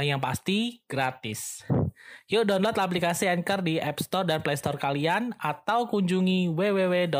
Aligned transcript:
Dan 0.00 0.16
yang 0.16 0.24
pasti, 0.24 0.80
gratis. 0.88 1.60
Yuk 2.24 2.48
download 2.48 2.72
aplikasi 2.72 3.28
Anchor 3.28 3.60
di 3.60 3.76
App 3.76 4.00
Store 4.00 4.24
dan 4.24 4.40
Play 4.40 4.56
Store 4.56 4.80
kalian 4.80 5.36
atau 5.36 5.92
kunjungi 5.92 6.48
www.anchor.fm. 6.48 7.12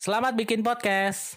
Selamat 0.00 0.32
bikin 0.32 0.64
podcast! 0.64 1.36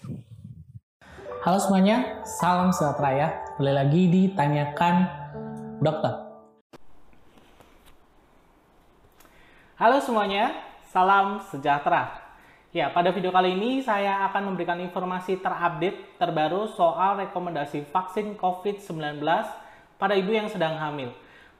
Halo 1.44 1.60
semuanya, 1.60 2.24
salam 2.24 2.72
sejahtera 2.72 3.10
ya. 3.12 3.28
Boleh 3.60 3.76
lagi 3.76 4.08
ditanyakan 4.08 5.04
dokter. 5.84 6.16
Halo 9.76 10.00
semuanya, 10.00 10.64
salam 10.88 11.44
sejahtera. 11.44 12.25
Ya, 12.76 12.92
pada 12.92 13.08
video 13.08 13.32
kali 13.32 13.56
ini 13.56 13.80
saya 13.80 14.28
akan 14.28 14.52
memberikan 14.52 14.76
informasi 14.76 15.40
terupdate 15.40 16.20
terbaru 16.20 16.68
soal 16.68 17.16
rekomendasi 17.24 17.88
vaksin 17.88 18.36
COVID-19 18.36 19.16
pada 19.96 20.12
ibu 20.12 20.28
yang 20.28 20.44
sedang 20.52 20.76
hamil. 20.76 21.08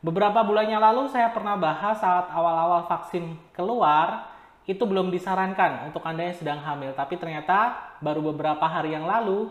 Beberapa 0.05 0.45
bulan 0.45 0.69
yang 0.69 0.84
lalu 0.84 1.09
saya 1.09 1.33
pernah 1.33 1.56
bahas 1.56 2.05
saat 2.05 2.28
awal-awal 2.28 2.84
vaksin 2.84 3.33
keluar, 3.56 4.28
itu 4.69 4.84
belum 4.84 5.09
disarankan 5.09 5.89
untuk 5.89 6.05
Anda 6.05 6.28
yang 6.28 6.37
sedang 6.37 6.61
hamil. 6.61 6.92
Tapi 6.92 7.17
ternyata 7.17 7.81
baru 8.05 8.20
beberapa 8.20 8.69
hari 8.69 8.92
yang 8.92 9.09
lalu 9.09 9.48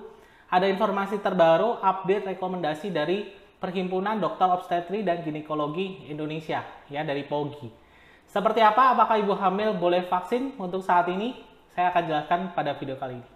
ada 0.53 0.69
informasi 0.69 1.17
terbaru 1.17 1.81
update 1.81 2.37
rekomendasi 2.37 2.93
dari 2.93 3.25
Perhimpunan 3.57 4.21
Dokter 4.21 4.53
Obstetri 4.53 5.01
dan 5.01 5.25
Ginekologi 5.25 6.13
Indonesia 6.13 6.61
ya 6.93 7.01
dari 7.01 7.25
POGI. 7.25 7.73
Seperti 8.29 8.61
apa? 8.61 8.93
Apakah 8.93 9.17
ibu 9.17 9.33
hamil 9.33 9.73
boleh 9.73 10.05
vaksin 10.05 10.53
untuk 10.61 10.85
saat 10.85 11.09
ini? 11.09 11.54
Saya 11.75 11.91
akan 11.91 12.03
jelaskan 12.07 12.39
pada 12.55 12.71
video 12.79 12.95
kali 12.95 13.19
ini. 13.19 13.27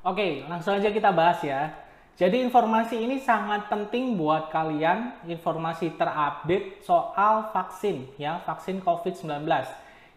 Oke, 0.00 0.48
langsung 0.48 0.80
aja 0.80 0.88
kita 0.88 1.12
bahas 1.12 1.44
ya. 1.44 1.76
Jadi 2.16 2.40
informasi 2.40 3.04
ini 3.04 3.20
sangat 3.20 3.68
penting 3.68 4.16
buat 4.16 4.48
kalian, 4.48 5.28
informasi 5.28 5.92
terupdate 6.00 6.80
soal 6.80 7.52
vaksin 7.52 8.08
ya, 8.16 8.40
vaksin 8.48 8.80
COVID-19 8.80 9.44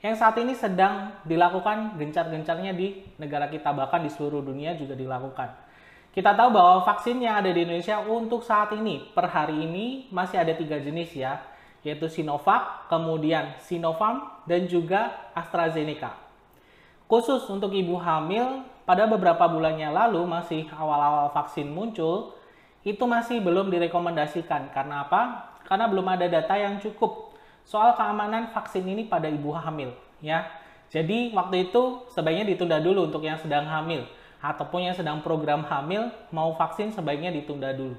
yang 0.01 0.15
saat 0.17 0.33
ini 0.41 0.57
sedang 0.57 1.13
dilakukan 1.27 1.99
gencar-gencarnya 1.99 2.73
di 2.73 3.05
negara 3.21 3.45
kita 3.51 3.69
bahkan 3.69 4.01
di 4.01 4.09
seluruh 4.09 4.41
dunia 4.41 4.73
juga 4.73 4.97
dilakukan. 4.97 5.70
Kita 6.11 6.35
tahu 6.35 6.51
bahwa 6.51 6.83
vaksin 6.83 7.23
yang 7.23 7.39
ada 7.39 7.47
di 7.55 7.63
Indonesia 7.63 8.03
untuk 8.03 8.43
saat 8.43 8.75
ini, 8.75 8.99
per 9.15 9.31
hari 9.31 9.63
ini 9.63 10.11
masih 10.11 10.43
ada 10.43 10.51
tiga 10.51 10.75
jenis 10.75 11.15
ya, 11.15 11.39
yaitu 11.87 12.11
Sinovac, 12.11 12.91
kemudian 12.91 13.55
Sinopharm, 13.63 14.43
dan 14.43 14.67
juga 14.67 15.31
AstraZeneca. 15.31 16.19
Khusus 17.07 17.47
untuk 17.47 17.71
ibu 17.71 17.95
hamil, 17.95 18.67
pada 18.83 19.07
beberapa 19.07 19.47
bulannya 19.47 19.87
lalu 19.87 20.27
masih 20.27 20.67
awal-awal 20.75 21.31
vaksin 21.31 21.71
muncul, 21.71 22.35
itu 22.83 23.03
masih 23.07 23.39
belum 23.39 23.71
direkomendasikan. 23.71 24.67
Karena 24.75 25.07
apa? 25.07 25.55
Karena 25.63 25.87
belum 25.87 26.11
ada 26.11 26.27
data 26.27 26.59
yang 26.59 26.75
cukup 26.83 27.31
soal 27.63 27.95
keamanan 27.95 28.51
vaksin 28.51 28.83
ini 28.83 29.07
pada 29.07 29.31
ibu 29.31 29.55
hamil. 29.55 29.95
ya. 30.19 30.43
Jadi 30.91 31.31
waktu 31.31 31.71
itu 31.71 32.03
sebaiknya 32.11 32.51
ditunda 32.51 32.83
dulu 32.83 33.07
untuk 33.07 33.23
yang 33.23 33.39
sedang 33.39 33.63
hamil 33.63 34.03
ataupun 34.41 34.89
yang 34.89 34.97
sedang 34.97 35.21
program 35.21 35.61
hamil 35.69 36.09
mau 36.33 36.57
vaksin 36.57 36.89
sebaiknya 36.89 37.29
ditunda 37.29 37.71
dulu. 37.71 37.95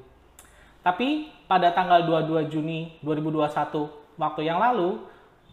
Tapi 0.83 1.31
pada 1.47 1.71
tanggal 1.71 2.03
22 2.03 2.51
Juni 2.51 2.99
2021 3.07 4.19
waktu 4.19 4.43
yang 4.51 4.59
lalu 4.59 4.99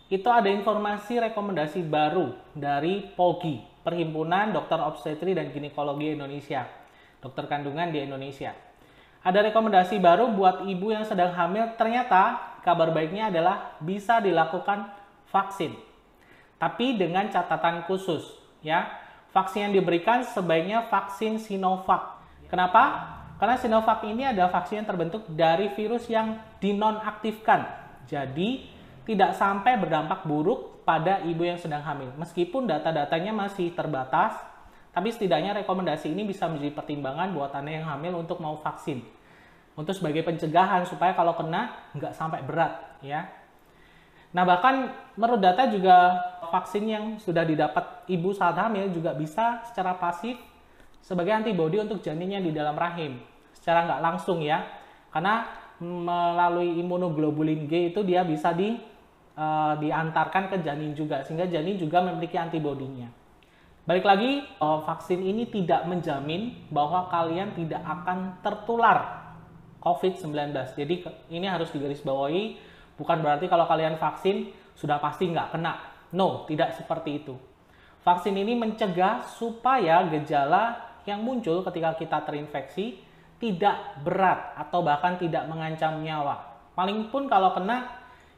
itu 0.09 0.25
ada 0.25 0.49
informasi 0.49 1.21
rekomendasi 1.21 1.85
baru 1.85 2.33
dari 2.57 3.05
POGI, 3.13 3.85
Perhimpunan 3.85 4.49
Dokter 4.49 4.81
Obstetri 4.81 5.37
dan 5.37 5.53
Ginekologi 5.53 6.17
Indonesia, 6.17 6.65
dokter 7.21 7.45
kandungan 7.45 7.93
di 7.93 8.01
Indonesia. 8.01 8.57
Ada 9.21 9.53
rekomendasi 9.53 10.01
baru 10.01 10.33
buat 10.33 10.65
ibu 10.65 10.89
yang 10.89 11.05
sedang 11.05 11.29
hamil, 11.37 11.77
ternyata 11.77 12.57
kabar 12.65 12.89
baiknya 12.89 13.29
adalah 13.29 13.77
bisa 13.77 14.17
dilakukan 14.17 14.89
vaksin. 15.29 15.77
Tapi 16.57 16.97
dengan 16.97 17.29
catatan 17.29 17.85
khusus, 17.85 18.33
ya 18.65 18.89
vaksin 19.29 19.69
yang 19.69 19.73
diberikan 19.73 20.25
sebaiknya 20.25 20.87
vaksin 20.89 21.37
Sinovac. 21.37 22.21
Kenapa? 22.49 23.15
Karena 23.39 23.55
Sinovac 23.55 24.03
ini 24.03 24.27
adalah 24.27 24.51
vaksin 24.51 24.83
yang 24.83 24.89
terbentuk 24.89 25.23
dari 25.31 25.71
virus 25.73 26.09
yang 26.11 26.41
dinonaktifkan. 26.59 27.65
Jadi, 28.09 28.67
tidak 29.07 29.37
sampai 29.37 29.79
berdampak 29.79 30.27
buruk 30.27 30.83
pada 30.83 31.21
ibu 31.25 31.45
yang 31.45 31.57
sedang 31.57 31.85
hamil. 31.85 32.11
Meskipun 32.17 32.65
data-datanya 32.65 33.31
masih 33.33 33.71
terbatas, 33.73 34.35
tapi 34.89 35.13
setidaknya 35.13 35.53
rekomendasi 35.61 36.09
ini 36.09 36.25
bisa 36.25 36.49
menjadi 36.49 36.73
pertimbangan 36.73 37.29
buat 37.31 37.53
Anda 37.53 37.79
yang 37.79 37.85
hamil 37.87 38.19
untuk 38.19 38.41
mau 38.41 38.57
vaksin. 38.57 39.05
Untuk 39.77 39.95
sebagai 39.95 40.25
pencegahan 40.25 40.83
supaya 40.83 41.15
kalau 41.15 41.37
kena 41.37 41.71
nggak 41.95 42.11
sampai 42.11 42.43
berat 42.43 42.99
ya. 42.99 43.29
Nah 44.29 44.43
bahkan 44.45 44.93
menurut 45.17 45.41
data 45.41 45.65
juga 45.69 46.13
vaksin 46.53 46.85
yang 46.85 47.05
sudah 47.17 47.45
didapat 47.45 48.05
ibu 48.09 48.29
saat 48.33 48.57
hamil 48.57 48.89
juga 48.93 49.13
bisa 49.17 49.65
secara 49.65 49.97
pasif 49.97 50.37
sebagai 51.01 51.33
antibodi 51.33 51.81
untuk 51.81 52.01
janinnya 52.01 52.37
di 52.41 52.53
dalam 52.53 52.77
rahim. 52.77 53.17
Secara 53.53 53.89
nggak 53.89 54.01
langsung 54.01 54.45
ya, 54.45 54.65
karena 55.09 55.49
melalui 55.81 56.77
imunoglobulin 56.77 57.65
G 57.65 57.95
itu 57.95 58.03
dia 58.03 58.21
bisa 58.27 58.51
di 58.51 58.77
uh, 59.39 59.73
diantarkan 59.79 60.51
ke 60.51 60.57
janin 60.61 60.91
juga 60.93 61.23
sehingga 61.23 61.47
janin 61.47 61.79
juga 61.79 62.03
memiliki 62.03 62.35
antibodinya. 62.35 63.07
Balik 63.89 64.05
lagi, 64.05 64.45
uh, 64.61 64.85
vaksin 64.85 65.23
ini 65.25 65.49
tidak 65.49 65.89
menjamin 65.89 66.69
bahwa 66.69 67.09
kalian 67.09 67.57
tidak 67.57 67.81
akan 67.81 68.37
tertular 68.45 69.33
COVID-19. 69.81 70.53
Jadi 70.77 70.95
ini 71.33 71.47
harus 71.49 71.73
digarisbawahi 71.73 72.69
Bukan 72.99 73.23
berarti 73.23 73.47
kalau 73.47 73.63
kalian 73.63 73.95
vaksin 73.95 74.51
sudah 74.75 74.99
pasti 74.99 75.31
nggak 75.31 75.55
kena. 75.55 75.79
No, 76.11 76.43
tidak 76.43 76.75
seperti 76.75 77.23
itu. 77.23 77.39
Vaksin 78.03 78.35
ini 78.35 78.59
mencegah 78.59 79.23
supaya 79.23 80.03
gejala 80.11 80.75
yang 81.07 81.23
muncul 81.23 81.63
ketika 81.63 81.95
kita 81.95 82.17
terinfeksi 82.27 82.99
tidak 83.39 84.03
berat 84.03 84.51
atau 84.59 84.83
bahkan 84.83 85.15
tidak 85.15 85.47
mengancam 85.47 86.03
nyawa. 86.03 86.43
Paling 86.75 87.07
pun 87.07 87.31
kalau 87.31 87.55
kena, 87.55 87.87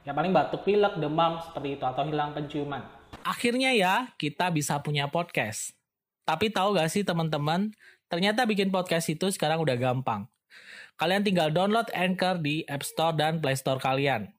ya 0.06 0.14
paling 0.14 0.30
batuk 0.30 0.62
pilek, 0.62 1.02
demam 1.02 1.42
seperti 1.42 1.82
itu 1.82 1.86
atau 1.86 2.06
hilang 2.06 2.38
penciuman. 2.38 2.86
Akhirnya 3.26 3.74
ya, 3.74 4.14
kita 4.18 4.54
bisa 4.54 4.78
punya 4.82 5.10
podcast. 5.10 5.74
Tapi 6.26 6.54
tahu 6.54 6.78
gak 6.78 6.90
sih 6.94 7.02
teman-teman, 7.02 7.74
ternyata 8.10 8.46
bikin 8.46 8.70
podcast 8.70 9.10
itu 9.10 9.30
sekarang 9.34 9.62
udah 9.62 9.78
gampang. 9.78 10.30
Kalian 11.02 11.26
tinggal 11.26 11.50
download 11.50 11.90
Anchor 11.98 12.38
di 12.38 12.62
App 12.70 12.86
Store 12.86 13.14
dan 13.18 13.42
Play 13.42 13.58
Store 13.58 13.82
kalian 13.82 14.30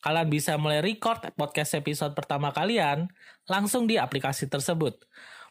kalian 0.00 0.28
bisa 0.32 0.56
mulai 0.56 0.80
record 0.80 1.20
podcast 1.36 1.76
episode 1.76 2.16
pertama 2.16 2.48
kalian 2.52 3.08
langsung 3.48 3.84
di 3.84 4.00
aplikasi 4.00 4.48
tersebut. 4.48 4.96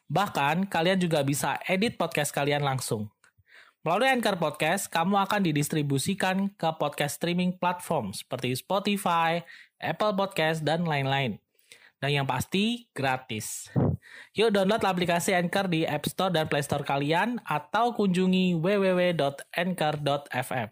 Bahkan, 0.10 0.74
kalian 0.74 0.98
juga 0.98 1.22
bisa 1.22 1.62
edit 1.70 1.94
podcast 1.96 2.34
kalian 2.34 2.66
langsung. 2.66 3.14
Melalui 3.86 4.10
Anchor 4.12 4.36
Podcast, 4.36 4.92
kamu 4.92 5.16
akan 5.24 5.40
didistribusikan 5.46 6.52
ke 6.58 6.70
podcast 6.76 7.22
streaming 7.22 7.56
platform 7.56 8.12
seperti 8.12 8.58
Spotify, 8.58 9.40
Apple 9.80 10.18
Podcast, 10.18 10.66
dan 10.68 10.84
lain-lain. 10.84 11.40
Dan 12.02 12.12
yang 12.12 12.28
pasti, 12.28 12.90
gratis. 12.92 13.72
Yuk 14.34 14.56
download 14.56 14.84
aplikasi 14.84 15.34
Anchor 15.36 15.68
di 15.70 15.86
App 15.86 16.08
Store 16.10 16.32
dan 16.34 16.48
Play 16.50 16.64
Store 16.66 16.84
kalian 16.84 17.40
atau 17.46 17.94
kunjungi 17.94 18.58
www.anchor.fm. 18.58 20.70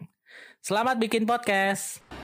Selamat 0.58 0.98
bikin 0.98 1.22
podcast! 1.24 2.17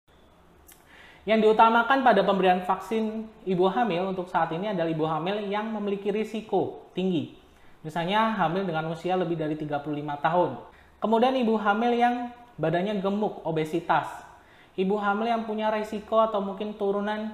Yang 1.25 1.49
diutamakan 1.49 2.05
pada 2.05 2.21
pemberian 2.21 2.61
vaksin 2.69 3.25
ibu 3.49 3.65
hamil 3.73 4.13
untuk 4.13 4.29
saat 4.29 4.53
ini 4.53 4.77
adalah 4.77 4.93
ibu 4.93 5.09
hamil 5.09 5.41
yang 5.49 5.73
memiliki 5.73 6.13
risiko 6.13 6.85
tinggi. 6.93 7.33
Misalnya 7.81 8.37
hamil 8.37 8.69
dengan 8.69 8.93
usia 8.93 9.17
lebih 9.17 9.41
dari 9.41 9.57
35 9.57 9.89
tahun. 10.21 10.51
Kemudian 11.01 11.33
ibu 11.37 11.57
hamil 11.57 11.97
yang 11.97 12.29
badannya 12.61 13.01
gemuk, 13.01 13.41
obesitas. 13.45 14.09
Ibu 14.77 15.01
hamil 15.01 15.33
yang 15.33 15.43
punya 15.49 15.73
risiko 15.73 16.21
atau 16.21 16.45
mungkin 16.45 16.77
turunan 16.77 17.33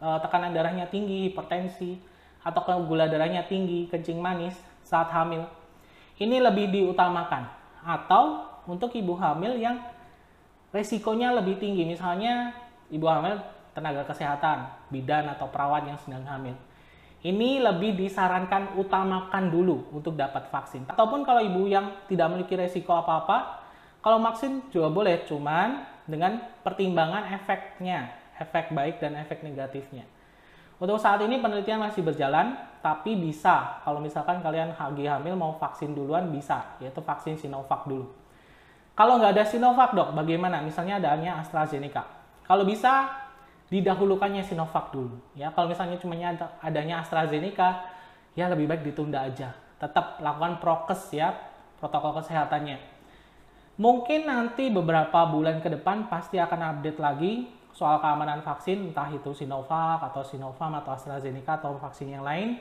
uh, 0.00 0.18
tekanan 0.20 0.52
darahnya 0.52 0.88
tinggi, 0.88 1.32
hipertensi, 1.32 2.00
atau 2.44 2.62
gula 2.84 3.08
darahnya 3.08 3.44
tinggi, 3.44 3.86
kencing 3.90 4.18
manis 4.18 4.56
saat 4.82 5.12
hamil, 5.12 5.44
ini 6.18 6.40
lebih 6.40 6.72
diutamakan. 6.72 7.46
Atau 7.84 8.48
untuk 8.64 8.92
ibu 8.96 9.14
hamil 9.16 9.60
yang 9.60 9.80
resikonya 10.72 11.32
lebih 11.36 11.60
tinggi, 11.60 11.84
misalnya 11.84 12.52
ibu 12.92 13.06
hamil 13.08 13.38
tenaga 13.76 14.02
kesehatan, 14.08 14.90
bidan 14.90 15.30
atau 15.30 15.46
perawat 15.48 15.86
yang 15.86 15.98
sedang 16.02 16.26
hamil. 16.26 16.56
Ini 17.18 17.58
lebih 17.62 17.98
disarankan 17.98 18.78
utamakan 18.78 19.50
dulu 19.50 19.90
untuk 19.90 20.14
dapat 20.14 20.46
vaksin. 20.54 20.86
Ataupun 20.86 21.26
kalau 21.26 21.42
ibu 21.42 21.66
yang 21.66 22.06
tidak 22.06 22.30
memiliki 22.30 22.54
resiko 22.54 22.94
apa-apa, 22.94 23.58
kalau 23.98 24.22
vaksin 24.22 24.70
juga 24.70 24.86
boleh, 24.86 25.26
cuman 25.26 25.82
dengan 26.06 26.38
pertimbangan 26.62 27.26
efeknya, 27.34 28.14
efek 28.38 28.70
baik 28.70 29.02
dan 29.02 29.18
efek 29.18 29.42
negatifnya. 29.42 30.06
Untuk 30.78 31.02
saat 31.02 31.18
ini 31.26 31.42
penelitian 31.42 31.82
masih 31.82 32.06
berjalan, 32.06 32.54
tapi 32.78 33.18
bisa 33.18 33.82
kalau 33.82 33.98
misalkan 33.98 34.38
kalian 34.38 34.70
lagi 34.78 35.10
hamil 35.10 35.34
mau 35.34 35.58
vaksin 35.58 35.90
duluan 35.90 36.30
bisa, 36.30 36.78
yaitu 36.78 37.02
vaksin 37.02 37.34
Sinovac 37.34 37.82
dulu. 37.90 38.06
Kalau 38.94 39.18
nggak 39.18 39.34
ada 39.34 39.44
Sinovac 39.46 39.90
dok, 39.90 40.14
bagaimana? 40.14 40.62
Misalnya 40.62 41.02
adanya 41.02 41.42
AstraZeneca. 41.42 42.06
Kalau 42.48 42.64
bisa 42.64 43.12
didahulukannya 43.68 44.40
Sinovac 44.40 44.88
dulu. 44.88 45.20
Ya, 45.36 45.52
kalau 45.52 45.68
misalnya 45.68 46.00
cuma 46.00 46.16
adanya 46.64 47.04
AstraZeneca, 47.04 47.84
ya 48.32 48.48
lebih 48.48 48.64
baik 48.64 48.82
ditunda 48.88 49.28
aja. 49.28 49.52
Tetap 49.76 50.24
lakukan 50.24 50.56
prokes 50.58 51.12
ya, 51.12 51.36
protokol 51.76 52.16
kesehatannya. 52.18 52.80
Mungkin 53.78 54.26
nanti 54.26 54.72
beberapa 54.72 55.28
bulan 55.30 55.62
ke 55.62 55.70
depan 55.70 56.10
pasti 56.10 56.40
akan 56.40 56.80
update 56.80 56.98
lagi 56.98 57.46
soal 57.70 58.02
keamanan 58.02 58.42
vaksin, 58.42 58.90
entah 58.90 59.06
itu 59.12 59.30
Sinovac 59.36 60.02
atau 60.02 60.24
Sinovac 60.24 60.82
atau 60.82 60.96
AstraZeneca 60.96 61.62
atau 61.62 61.78
vaksin 61.78 62.10
yang 62.10 62.24
lain. 62.26 62.58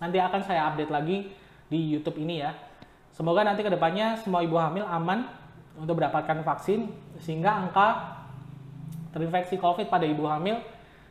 Nanti 0.00 0.16
akan 0.16 0.40
saya 0.40 0.72
update 0.72 0.88
lagi 0.88 1.28
di 1.68 1.78
YouTube 1.92 2.22
ini 2.22 2.40
ya. 2.40 2.56
Semoga 3.12 3.44
nanti 3.44 3.60
ke 3.60 3.70
depannya 3.70 4.16
semua 4.16 4.40
ibu 4.40 4.56
hamil 4.56 4.86
aman 4.86 5.28
untuk 5.76 6.00
mendapatkan 6.00 6.40
vaksin 6.40 6.88
sehingga 7.20 7.52
angka 7.52 8.23
terinfeksi 9.14 9.56
COVID 9.62 9.86
pada 9.86 10.02
ibu 10.02 10.26
hamil 10.26 10.58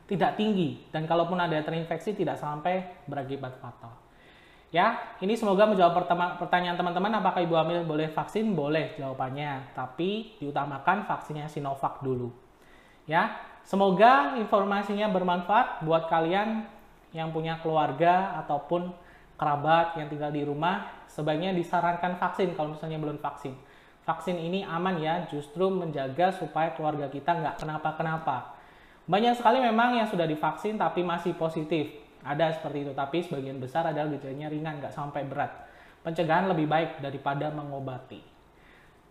tidak 0.03 0.35
tinggi 0.35 0.83
dan 0.91 1.07
kalaupun 1.07 1.39
ada 1.39 1.55
terinfeksi 1.63 2.11
tidak 2.11 2.35
sampai 2.35 2.83
berakibat 3.07 3.55
fatal. 3.63 3.95
Ya, 4.73 5.15
ini 5.21 5.37
semoga 5.37 5.69
menjawab 5.69 5.93
pertanyaan 6.41 6.73
teman-teman 6.73 7.13
apakah 7.21 7.45
ibu 7.45 7.53
hamil 7.53 7.85
boleh 7.85 8.09
vaksin? 8.09 8.57
Boleh 8.57 8.97
jawabannya, 8.97 9.71
tapi 9.77 10.33
diutamakan 10.41 11.05
vaksinnya 11.05 11.45
Sinovac 11.45 12.01
dulu. 12.01 12.33
Ya, 13.05 13.37
semoga 13.61 14.33
informasinya 14.33 15.13
bermanfaat 15.13 15.85
buat 15.85 16.09
kalian 16.09 16.65
yang 17.13 17.29
punya 17.29 17.61
keluarga 17.61 18.33
ataupun 18.41 18.89
kerabat 19.37 19.93
yang 20.01 20.09
tinggal 20.09 20.33
di 20.33 20.41
rumah, 20.41 21.05
sebaiknya 21.05 21.53
disarankan 21.53 22.17
vaksin 22.17 22.57
kalau 22.57 22.73
misalnya 22.73 22.97
belum 22.97 23.21
vaksin. 23.21 23.53
Vaksin 24.03 24.35
ini 24.35 24.67
aman 24.67 24.99
ya, 24.99 25.23
justru 25.31 25.71
menjaga 25.71 26.35
supaya 26.35 26.75
keluarga 26.75 27.07
kita 27.07 27.39
nggak 27.39 27.55
kenapa-kenapa. 27.63 28.51
Banyak 29.07 29.39
sekali 29.39 29.63
memang 29.63 29.95
yang 29.95 30.07
sudah 30.07 30.27
divaksin 30.27 30.75
tapi 30.75 31.03
masih 31.03 31.35
positif 31.35 31.91
ada 32.23 32.51
seperti 32.55 32.87
itu, 32.87 32.91
tapi 32.95 33.19
sebagian 33.23 33.59
besar 33.59 33.87
adalah 33.87 34.11
gejalanya 34.11 34.47
ringan, 34.47 34.79
nggak 34.79 34.95
sampai 34.95 35.27
berat. 35.27 35.51
Pencegahan 36.03 36.51
lebih 36.51 36.67
baik 36.67 36.99
daripada 36.99 37.51
mengobati. 37.51 38.19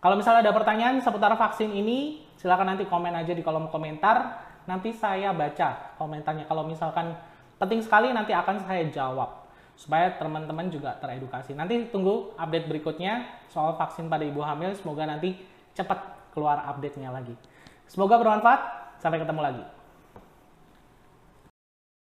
Kalau 0.01 0.19
misalnya 0.19 0.49
ada 0.49 0.53
pertanyaan 0.53 0.99
seputar 0.99 1.33
vaksin 1.37 1.73
ini, 1.73 2.25
silakan 2.37 2.75
nanti 2.75 2.83
komen 2.85 3.13
aja 3.15 3.31
di 3.31 3.39
kolom 3.39 3.71
komentar. 3.71 4.45
Nanti 4.67 4.91
saya 4.91 5.31
baca 5.31 5.95
komentarnya. 5.95 6.43
Kalau 6.43 6.67
misalkan 6.67 7.15
penting 7.55 7.79
sekali, 7.79 8.11
nanti 8.11 8.35
akan 8.35 8.67
saya 8.67 8.83
jawab. 8.91 9.42
Supaya 9.73 10.13
teman-teman 10.15 10.69
juga 10.69 10.95
teredukasi. 11.01 11.57
Nanti 11.57 11.89
tunggu 11.89 12.37
update 12.37 12.69
berikutnya 12.69 13.25
soal 13.49 13.73
vaksin 13.75 14.07
pada 14.07 14.23
ibu 14.23 14.39
hamil. 14.45 14.71
Semoga 14.77 15.09
nanti 15.09 15.37
cepat 15.73 16.29
keluar 16.31 16.61
update-nya 16.69 17.09
lagi. 17.09 17.33
Semoga 17.89 18.21
bermanfaat. 18.21 18.61
Sampai 19.01 19.19
ketemu 19.19 19.41
lagi. 19.43 19.63